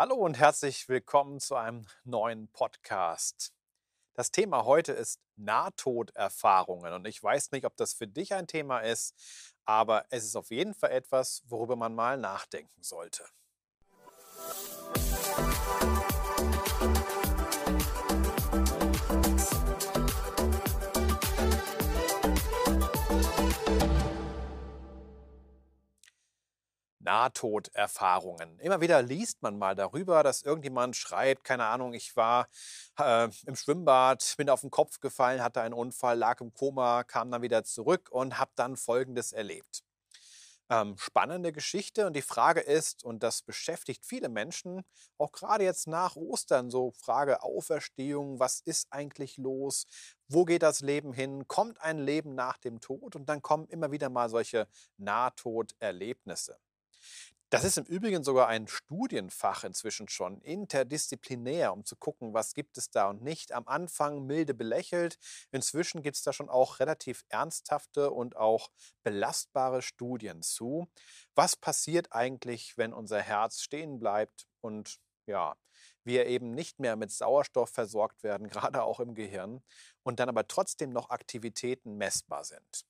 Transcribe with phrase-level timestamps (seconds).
[0.00, 3.52] Hallo und herzlich willkommen zu einem neuen Podcast.
[4.14, 8.78] Das Thema heute ist Nahtoderfahrungen und ich weiß nicht, ob das für dich ein Thema
[8.78, 9.14] ist,
[9.66, 13.26] aber es ist auf jeden Fall etwas, worüber man mal nachdenken sollte.
[27.10, 28.60] Nahtoderfahrungen.
[28.60, 32.48] Immer wieder liest man mal darüber, dass irgendjemand schreibt, keine Ahnung, ich war
[33.00, 37.32] äh, im Schwimmbad, bin auf den Kopf gefallen, hatte einen Unfall, lag im Koma, kam
[37.32, 39.82] dann wieder zurück und habe dann Folgendes erlebt.
[40.68, 44.84] Ähm, spannende Geschichte und die Frage ist, und das beschäftigt viele Menschen,
[45.18, 49.88] auch gerade jetzt nach Ostern, so Frage Auferstehung, was ist eigentlich los?
[50.28, 51.48] Wo geht das Leben hin?
[51.48, 53.16] Kommt ein Leben nach dem Tod?
[53.16, 56.56] Und dann kommen immer wieder mal solche Nahtoderlebnisse.
[57.52, 62.78] Das ist im Übrigen sogar ein Studienfach inzwischen schon, interdisziplinär, um zu gucken, was gibt
[62.78, 63.50] es da und nicht.
[63.50, 65.18] Am Anfang milde belächelt.
[65.50, 68.70] Inzwischen gibt es da schon auch relativ ernsthafte und auch
[69.02, 70.86] belastbare Studien zu.
[71.34, 75.56] Was passiert eigentlich, wenn unser Herz stehen bleibt und ja,
[76.04, 79.60] wir eben nicht mehr mit Sauerstoff versorgt werden, gerade auch im Gehirn,
[80.04, 82.89] und dann aber trotzdem noch Aktivitäten messbar sind.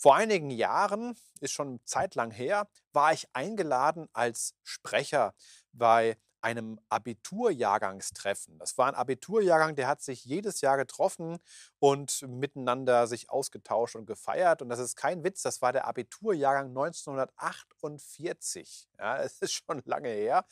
[0.00, 5.34] Vor einigen Jahren, ist schon zeitlang her, war ich eingeladen als Sprecher
[5.72, 8.58] bei einem Abiturjahrgangstreffen.
[8.58, 11.36] Das war ein Abiturjahrgang, der hat sich jedes Jahr getroffen
[11.80, 14.62] und miteinander sich ausgetauscht und gefeiert.
[14.62, 18.88] Und das ist kein Witz, das war der Abiturjahrgang 1948.
[18.98, 20.46] Ja, es ist schon lange her.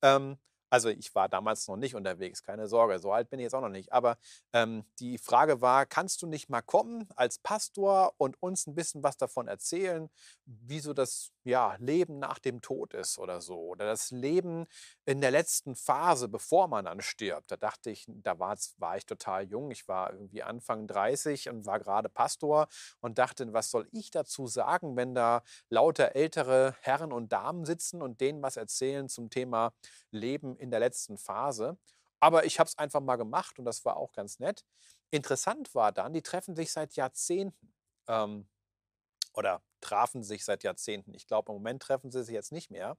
[0.00, 0.38] Ähm,
[0.72, 3.60] also ich war damals noch nicht unterwegs, keine Sorge, so alt bin ich jetzt auch
[3.60, 3.92] noch nicht.
[3.92, 4.16] Aber
[4.54, 9.02] ähm, die Frage war, kannst du nicht mal kommen als Pastor und uns ein bisschen
[9.02, 10.08] was davon erzählen,
[10.46, 13.58] wie so das ja, Leben nach dem Tod ist oder so?
[13.58, 14.64] Oder das Leben
[15.04, 17.50] in der letzten Phase, bevor man dann stirbt.
[17.50, 19.70] Da dachte ich, da war, war ich total jung.
[19.72, 22.66] Ich war irgendwie Anfang 30 und war gerade Pastor
[23.00, 28.00] und dachte, was soll ich dazu sagen, wenn da lauter ältere Herren und Damen sitzen
[28.00, 29.74] und denen was erzählen zum Thema
[30.10, 31.76] Leben in der letzten Phase.
[32.20, 34.64] Aber ich habe es einfach mal gemacht und das war auch ganz nett.
[35.10, 37.74] Interessant war dann, die treffen sich seit Jahrzehnten
[38.06, 38.48] ähm,
[39.34, 41.14] oder trafen sich seit Jahrzehnten.
[41.14, 42.96] Ich glaube, im Moment treffen sie sich jetzt nicht mehr.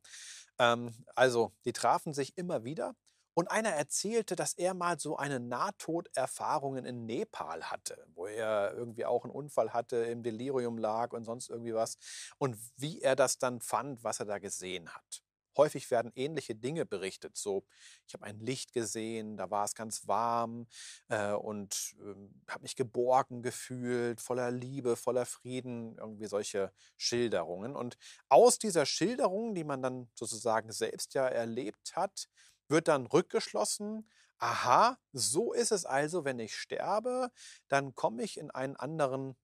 [0.59, 2.95] Ähm, also, die trafen sich immer wieder.
[3.35, 9.05] Und einer erzählte, dass er mal so eine Nahtoderfahrung in Nepal hatte, wo er irgendwie
[9.05, 11.97] auch einen Unfall hatte, im Delirium lag und sonst irgendwie was.
[12.37, 15.23] Und wie er das dann fand, was er da gesehen hat.
[15.57, 17.37] Häufig werden ähnliche Dinge berichtet.
[17.37, 17.65] So,
[18.07, 20.67] ich habe ein Licht gesehen, da war es ganz warm
[21.09, 27.75] äh, und äh, habe mich geborgen gefühlt, voller Liebe, voller Frieden, irgendwie solche Schilderungen.
[27.75, 27.97] Und
[28.29, 32.27] aus dieser Schilderung, die man dann sozusagen selbst ja erlebt hat,
[32.67, 34.09] wird dann rückgeschlossen,
[34.39, 37.31] aha, so ist es also, wenn ich sterbe,
[37.69, 39.35] dann komme ich in einen anderen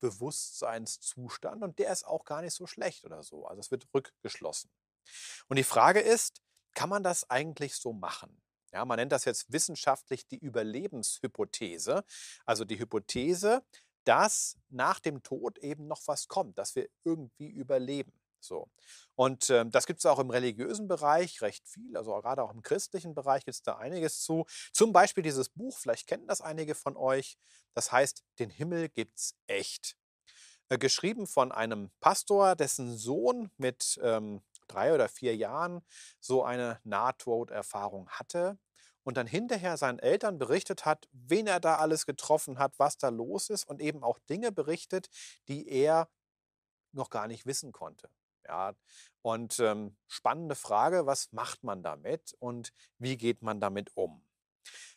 [0.00, 3.46] Bewusstseinszustand und der ist auch gar nicht so schlecht oder so.
[3.46, 4.70] Also es wird rückgeschlossen.
[5.48, 6.42] Und die Frage ist,
[6.74, 8.40] kann man das eigentlich so machen?
[8.72, 12.04] Ja, man nennt das jetzt wissenschaftlich die Überlebenshypothese,
[12.46, 13.62] also die Hypothese,
[14.04, 18.12] dass nach dem Tod eben noch was kommt, dass wir irgendwie überleben.
[18.40, 18.68] So.
[19.14, 22.62] Und äh, das gibt es auch im religiösen Bereich recht viel, also gerade auch im
[22.62, 24.46] christlichen Bereich gibt es da einiges zu.
[24.72, 27.36] Zum Beispiel dieses Buch, vielleicht kennen das einige von euch,
[27.74, 29.96] das heißt, den Himmel gibt's echt.
[30.68, 34.42] Äh, geschrieben von einem Pastor, dessen Sohn mit ähm,
[34.72, 35.82] drei oder vier Jahren
[36.20, 38.58] so eine Nahtoderfahrung hatte
[39.04, 43.08] und dann hinterher seinen Eltern berichtet hat, wen er da alles getroffen hat, was da
[43.08, 45.08] los ist und eben auch Dinge berichtet,
[45.48, 46.08] die er
[46.92, 48.08] noch gar nicht wissen konnte.
[48.46, 48.74] Ja,
[49.22, 54.24] und ähm, spannende Frage, was macht man damit und wie geht man damit um?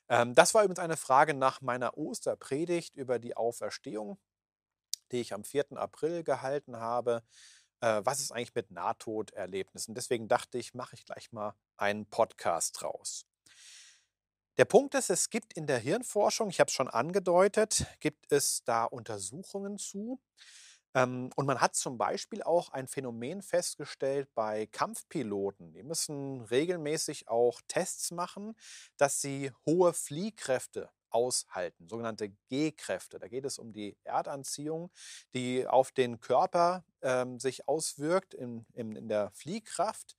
[0.10, 4.20] Ähm, das war übrigens eine Frage nach meiner Osterpredigt über die Auferstehung,
[5.12, 5.78] die ich am 4.
[5.78, 7.24] April gehalten habe
[7.82, 9.96] äh, was ist eigentlich mit Nahtoderlebnissen?
[9.96, 13.26] Deswegen dachte ich, mache ich gleich mal einen Podcast draus.
[14.58, 18.64] Der Punkt ist, es gibt in der Hirnforschung, ich habe es schon angedeutet, gibt es
[18.64, 20.22] da Untersuchungen zu.
[20.94, 25.74] Ähm, und man hat zum Beispiel auch ein Phänomen festgestellt bei Kampfpiloten.
[25.74, 28.56] Die müssen regelmäßig auch Tests machen,
[28.98, 33.20] dass sie hohe Fliehkräfte aushalten, sogenannte G-Kräfte.
[33.20, 34.92] Da geht es um die Erdanziehung,
[35.34, 40.18] die auf den Körper ähm, sich auswirkt in, in, in der Fliehkraft.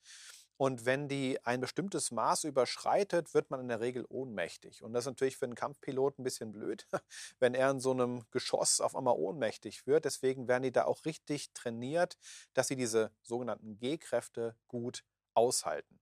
[0.56, 4.82] Und wenn die ein bestimmtes Maß überschreitet, wird man in der Regel ohnmächtig.
[4.82, 6.86] Und das ist natürlich für einen Kampfpilot ein bisschen blöd,
[7.40, 10.06] wenn er in so einem Geschoss auf einmal ohnmächtig wird.
[10.06, 12.16] Deswegen werden die da auch richtig trainiert,
[12.54, 15.04] dass sie diese sogenannten G-Kräfte gut
[15.34, 16.00] aushalten.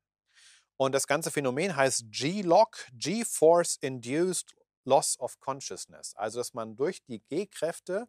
[0.76, 6.14] Und das ganze Phänomen heißt G-Lock, G-Force Induced Loss of Consciousness.
[6.16, 8.08] Also, dass man durch die G-Kräfte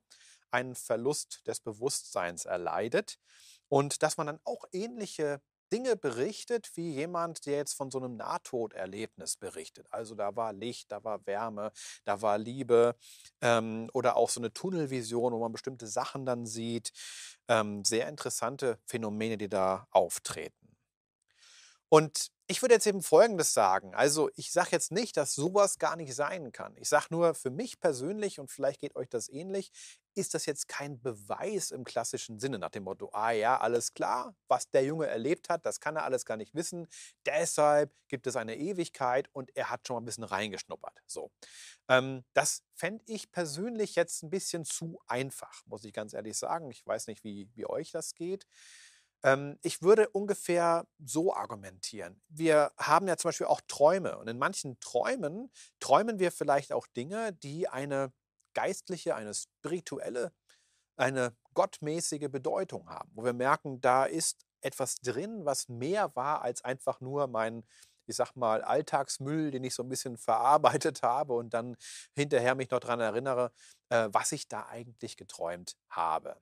[0.51, 3.19] einen Verlust des Bewusstseins erleidet
[3.67, 5.41] und dass man dann auch ähnliche
[5.73, 9.87] Dinge berichtet, wie jemand, der jetzt von so einem Nahtoderlebnis berichtet.
[9.89, 11.71] Also da war Licht, da war Wärme,
[12.05, 12.95] da war Liebe
[13.41, 16.91] ähm, oder auch so eine Tunnelvision, wo man bestimmte Sachen dann sieht.
[17.47, 20.77] Ähm, sehr interessante Phänomene, die da auftreten.
[21.89, 23.95] Und ich würde jetzt eben Folgendes sagen.
[23.95, 26.75] Also ich sage jetzt nicht, dass sowas gar nicht sein kann.
[26.77, 29.71] Ich sage nur, für mich persönlich, und vielleicht geht euch das ähnlich,
[30.13, 34.35] ist das jetzt kein Beweis im klassischen Sinne nach dem Motto, ah ja, alles klar,
[34.47, 36.87] was der Junge erlebt hat, das kann er alles gar nicht wissen.
[37.25, 41.01] Deshalb gibt es eine Ewigkeit und er hat schon mal ein bisschen reingeschnuppert.
[41.07, 41.31] So.
[41.89, 46.69] Ähm, das fände ich persönlich jetzt ein bisschen zu einfach, muss ich ganz ehrlich sagen.
[46.69, 48.45] Ich weiß nicht, wie, wie euch das geht.
[49.25, 52.21] Ähm, ich würde ungefähr so argumentieren.
[52.29, 56.85] Wir haben ja zum Beispiel auch Träume und in manchen Träumen träumen wir vielleicht auch
[56.95, 58.13] Dinge, die eine
[58.53, 60.31] geistliche, eine spirituelle,
[60.95, 66.63] eine gottmäßige Bedeutung haben, wo wir merken, da ist etwas drin, was mehr war als
[66.63, 67.65] einfach nur mein,
[68.07, 71.77] ich sag mal, Alltagsmüll, den ich so ein bisschen verarbeitet habe und dann
[72.15, 73.51] hinterher mich noch daran erinnere,
[73.89, 76.39] äh, was ich da eigentlich geträumt habe.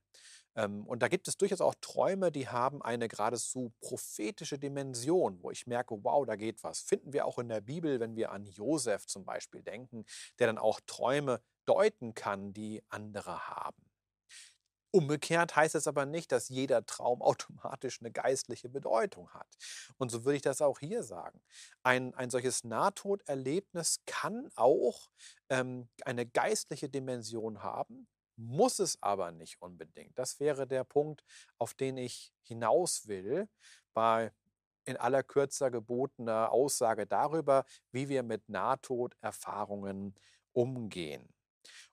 [0.56, 5.52] Ähm, und da gibt es durchaus auch Träume, die haben eine geradezu prophetische Dimension, wo
[5.52, 6.82] ich merke, wow, da geht was.
[6.82, 10.06] Finden wir auch in der Bibel, wenn wir an Josef zum Beispiel denken,
[10.40, 13.94] der dann auch Träume deuten kann, die andere haben.
[14.96, 19.48] Umgekehrt heißt es aber nicht, dass jeder Traum automatisch eine geistliche Bedeutung hat.
[19.98, 21.42] Und so würde ich das auch hier sagen.
[21.82, 25.10] Ein, ein solches Nahtoderlebnis kann auch
[25.50, 30.18] ähm, eine geistliche Dimension haben, muss es aber nicht unbedingt.
[30.18, 31.24] Das wäre der Punkt,
[31.58, 33.48] auf den ich hinaus will,
[33.94, 34.32] bei
[34.86, 40.16] in aller Kürzer gebotener Aussage darüber, wie wir mit Nahtoderfahrungen
[40.52, 41.34] umgehen.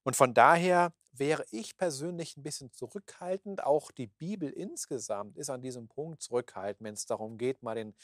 [0.02, 3.62] Und von daher wäre ich persönlich ein bisschen zurückhaltend.
[3.64, 7.94] Auch die Bibel insgesamt ist an diesem Punkt zurückhaltend, wenn es darum geht, mal den,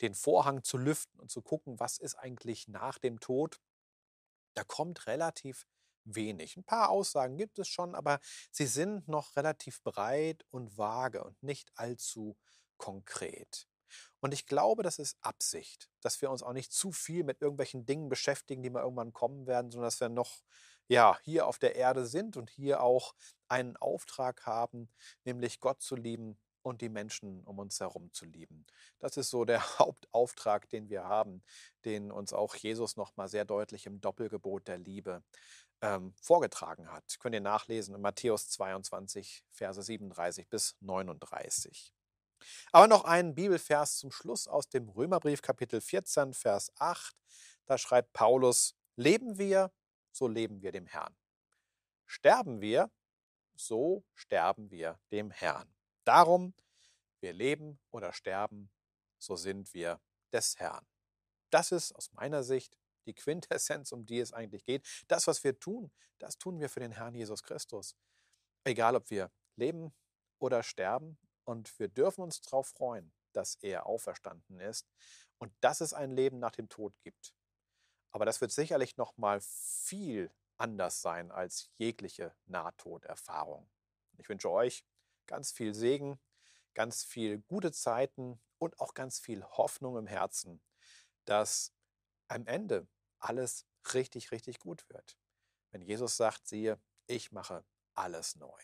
[0.00, 3.60] den Vorhang zu lüften und zu gucken, was ist eigentlich nach dem Tod.
[4.54, 5.66] Da kommt relativ
[6.06, 6.56] wenig.
[6.56, 8.20] Ein paar Aussagen gibt es schon, aber
[8.50, 12.36] sie sind noch relativ breit und vage und nicht allzu
[12.76, 13.66] konkret.
[14.20, 17.86] Und ich glaube, das ist Absicht, dass wir uns auch nicht zu viel mit irgendwelchen
[17.86, 20.42] Dingen beschäftigen, die mal irgendwann kommen werden, sondern dass wir noch
[20.88, 23.14] ja, hier auf der Erde sind und hier auch
[23.48, 24.88] einen Auftrag haben,
[25.24, 28.66] nämlich Gott zu lieben und die Menschen um uns herum zu lieben.
[28.98, 31.42] Das ist so der Hauptauftrag, den wir haben,
[31.84, 35.22] den uns auch Jesus nochmal sehr deutlich im Doppelgebot der Liebe
[35.86, 37.18] ähm, vorgetragen hat.
[37.20, 41.94] Könnt ihr nachlesen in Matthäus 22, Verse 37 bis 39.
[42.72, 47.16] Aber noch ein Bibelvers zum Schluss aus dem Römerbrief Kapitel 14, Vers 8.
[47.66, 49.72] Da schreibt Paulus, leben wir,
[50.12, 51.16] so leben wir dem Herrn.
[52.04, 52.90] Sterben wir,
[53.54, 55.72] so sterben wir dem Herrn.
[56.04, 56.54] Darum,
[57.20, 58.70] wir leben oder sterben,
[59.18, 60.00] so sind wir
[60.32, 60.86] des Herrn.
[61.50, 64.86] Das ist aus meiner Sicht die Quintessenz, um die es eigentlich geht.
[65.08, 67.96] Das, was wir tun, das tun wir für den Herrn Jesus Christus.
[68.64, 69.94] Egal, ob wir leben
[70.38, 71.18] oder sterben.
[71.44, 74.88] Und wir dürfen uns darauf freuen, dass er auferstanden ist
[75.38, 77.34] und dass es ein Leben nach dem Tod gibt.
[78.10, 83.68] Aber das wird sicherlich noch mal viel anders sein als jegliche Nahtoderfahrung.
[84.18, 84.84] Ich wünsche euch
[85.26, 86.18] ganz viel Segen,
[86.74, 90.62] ganz viel gute Zeiten und auch ganz viel Hoffnung im Herzen,
[91.26, 91.74] dass
[92.28, 92.88] am Ende
[93.26, 95.18] alles richtig, richtig gut wird.
[95.72, 97.64] Wenn Jesus sagt, siehe, ich mache
[97.94, 98.62] alles neu.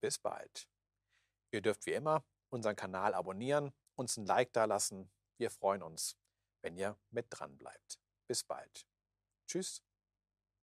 [0.00, 0.68] Bis bald.
[1.52, 5.10] Ihr dürft wie immer unseren Kanal abonnieren, uns ein Like dalassen.
[5.38, 6.16] Wir freuen uns,
[6.62, 7.98] wenn ihr mit dran bleibt.
[8.28, 8.86] Bis bald.
[9.48, 9.85] Tschüss.